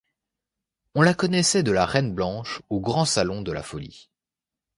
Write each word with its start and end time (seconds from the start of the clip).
On 0.95 1.03
la 1.03 1.13
connaissait 1.13 1.61
de 1.61 1.71
la 1.71 1.85
Reine-Blanche 1.85 2.63
au 2.69 2.79
Grand 2.79 3.05
Salon 3.05 3.43
de 3.43 3.51
la 3.51 3.61
Folie. 3.61 4.09